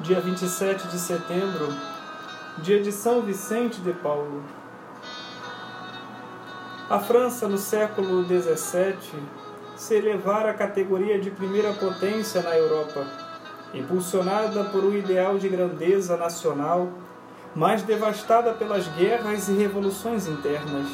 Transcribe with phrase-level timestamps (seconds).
[0.00, 1.74] dia 27 de setembro,
[2.58, 4.44] dia de São Vicente de Paulo.
[6.88, 8.96] A França, no século XVII,
[9.76, 13.04] se elevara à categoria de primeira potência na Europa,
[13.74, 16.88] impulsionada por um ideal de grandeza nacional,
[17.52, 20.86] mas devastada pelas guerras e revoluções internas.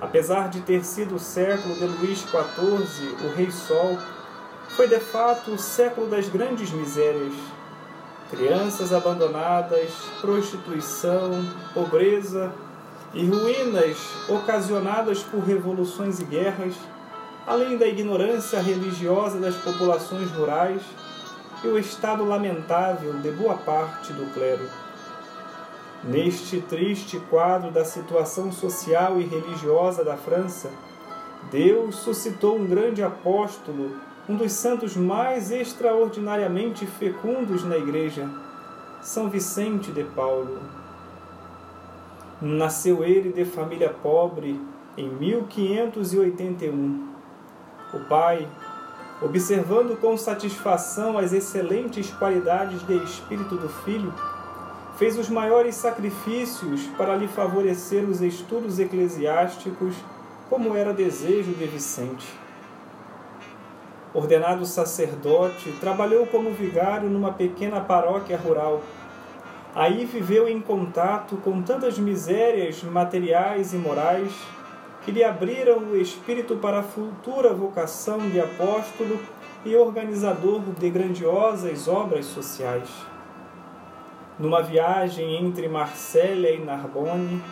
[0.00, 3.98] Apesar de ter sido o século de Luís XIV, o Rei Sol,
[4.78, 7.34] foi de fato o século das grandes misérias.
[8.30, 11.32] Crianças abandonadas, prostituição,
[11.74, 12.52] pobreza
[13.12, 13.96] e ruínas
[14.28, 16.76] ocasionadas por revoluções e guerras,
[17.44, 20.82] além da ignorância religiosa das populações rurais
[21.64, 24.70] e o estado lamentável de boa parte do clero.
[26.04, 30.70] Neste triste quadro da situação social e religiosa da França,
[31.50, 38.28] Deus suscitou um grande apóstolo, um dos santos mais extraordinariamente fecundos na Igreja,
[39.00, 40.58] São Vicente de Paulo.
[42.42, 44.60] Nasceu ele de família pobre
[44.98, 47.08] em 1581.
[47.94, 48.46] O pai,
[49.22, 54.12] observando com satisfação as excelentes qualidades de espírito do filho,
[54.98, 59.94] fez os maiores sacrifícios para lhe favorecer os estudos eclesiásticos,
[60.50, 62.26] como era desejo de Vicente.
[64.14, 68.82] Ordenado sacerdote, trabalhou como vigário numa pequena paróquia rural.
[69.74, 74.32] Aí viveu em contato com tantas misérias materiais e morais
[75.04, 79.20] que lhe abriram o espírito para a futura vocação de apóstolo
[79.64, 82.88] e organizador de grandiosas obras sociais.
[84.38, 87.42] Numa viagem entre Marsella e Narbonne,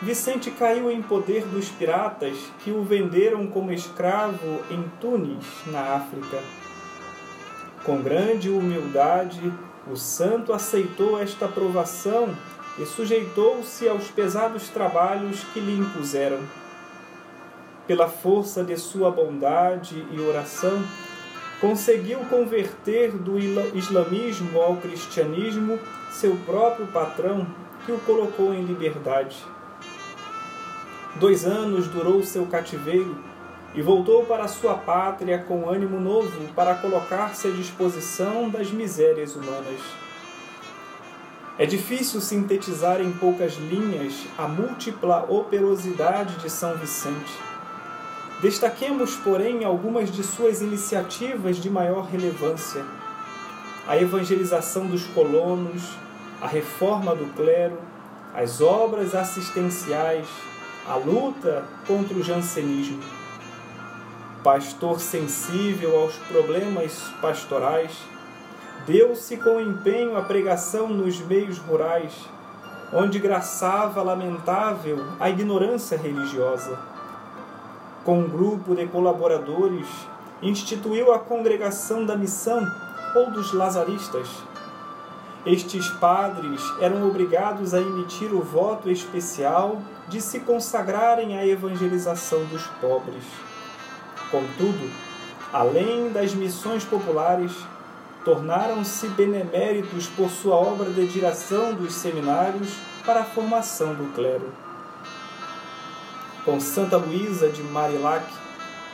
[0.00, 6.38] Vicente caiu em poder dos piratas que o venderam como escravo em Tunis, na África.
[7.82, 9.52] Com grande humildade,
[9.90, 12.32] o santo aceitou esta provação
[12.78, 16.38] e sujeitou-se aos pesados trabalhos que lhe impuseram.
[17.84, 20.80] Pela força de sua bondade e oração,
[21.60, 23.36] conseguiu converter do
[23.74, 25.76] islamismo ao cristianismo
[26.12, 27.44] seu próprio patrão,
[27.84, 29.36] que o colocou em liberdade.
[31.18, 33.16] Dois anos durou seu cativeiro
[33.74, 39.80] e voltou para sua pátria com ânimo novo para colocar-se à disposição das misérias humanas.
[41.58, 47.48] É difícil sintetizar em poucas linhas a múltipla operosidade de São Vicente
[48.40, 52.84] Destaquemos, porém, algumas de suas iniciativas de maior relevância:
[53.84, 55.82] a evangelização dos colonos,
[56.40, 57.76] a reforma do clero,
[58.32, 60.28] as obras assistenciais,
[60.88, 63.02] a luta contra o jansenismo.
[64.42, 67.92] Pastor sensível aos problemas pastorais,
[68.86, 72.12] deu-se com empenho à pregação nos meios rurais,
[72.92, 76.78] onde graçava lamentável a ignorância religiosa
[78.08, 79.86] com um grupo de colaboradores,
[80.40, 82.66] instituiu a Congregação da Missão
[83.14, 84.26] ou dos Lazaristas.
[85.46, 92.66] Estes padres eram obrigados a emitir o voto especial de se consagrarem à evangelização dos
[92.80, 93.24] pobres.
[94.30, 94.90] Contudo,
[95.52, 97.52] além das missões populares,
[98.24, 102.76] tornaram-se beneméritos por sua obra de direção dos seminários
[103.06, 104.52] para a formação do clero
[106.48, 108.24] com Santa Luísa de Marilac,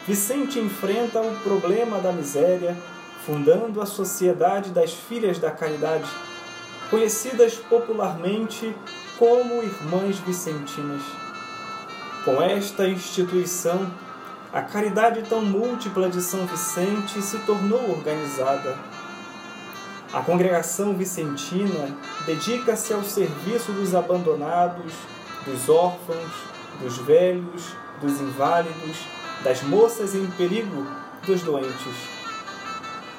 [0.08, 2.76] Vicente enfrenta o problema da miséria,
[3.24, 6.04] fundando a Sociedade das Filhas da Caridade,
[6.90, 8.74] conhecidas popularmente
[9.18, 11.02] como Irmãs Vicentinas.
[12.24, 13.90] Com esta instituição,
[14.52, 18.76] a caridade tão múltipla de São Vicente se tornou organizada.
[20.12, 21.88] A congregação vicentina
[22.24, 24.92] dedica-se ao serviço dos abandonados,
[25.44, 26.32] dos órfãos,
[26.80, 28.96] dos velhos, dos inválidos,
[29.42, 30.86] das moças em perigo,
[31.26, 32.23] dos doentes.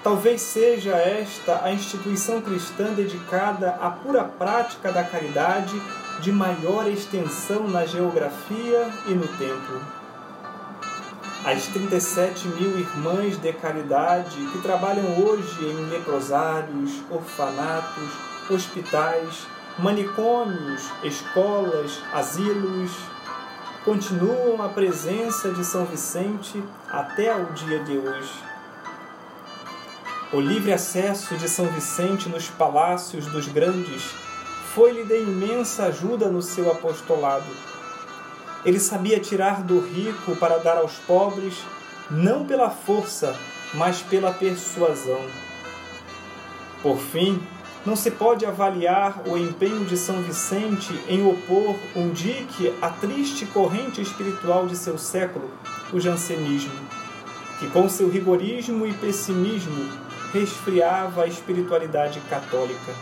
[0.06, 5.82] Talvez seja esta a instituição cristã dedicada à pura prática da caridade
[6.22, 9.82] de maior extensão na geografia e no tempo.
[11.44, 18.12] As 37 mil irmãs de caridade que trabalham hoje em leprosários, orfanatos,
[18.48, 19.48] hospitais,
[19.80, 22.92] manicômios, escolas, asilos,
[23.84, 28.55] continuam a presença de São Vicente até ao dia de hoje.
[30.36, 34.04] O livre acesso de São Vicente nos palácios dos grandes
[34.74, 37.46] foi-lhe de imensa ajuda no seu apostolado.
[38.66, 41.56] Ele sabia tirar do rico para dar aos pobres,
[42.12, 43.34] não pela força,
[43.76, 45.22] mas pela persuasão.
[46.84, 47.42] Por fim,
[47.86, 53.46] não se pode avaliar o empenho de São Vicente em opor um dique à triste
[53.46, 55.50] corrente espiritual de seu século,
[55.94, 56.78] o jansenismo,
[57.58, 60.04] que com seu rigorismo e pessimismo
[60.40, 62.94] resfriava a espiritualidade católica.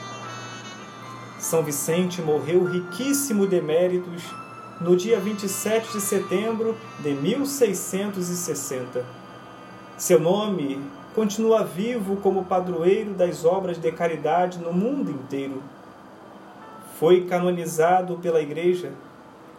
[1.39, 4.23] São Vicente morreu riquíssimo de méritos
[4.79, 9.03] no dia 27 de setembro de 1660.
[9.97, 10.79] Seu nome
[11.15, 15.63] continua vivo como padroeiro das obras de caridade no mundo inteiro.
[16.99, 18.91] Foi canonizado pela Igreja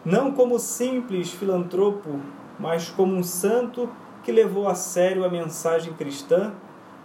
[0.04, 2.20] não como simples filantropo,
[2.58, 3.90] mas como um santo
[4.22, 6.52] que levou a sério a mensagem cristã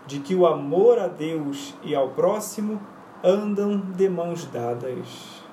[0.08, 2.82] de que o amor a Deus e ao próximo
[3.24, 5.44] andam de mãos dadas.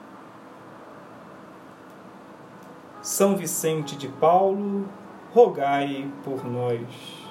[3.02, 4.88] São Vicente de Paulo,
[5.32, 7.25] rogai por nós.